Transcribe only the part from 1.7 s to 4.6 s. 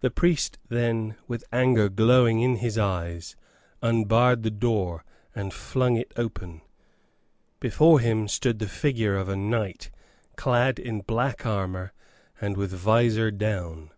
glowing in his eyes, unbarred the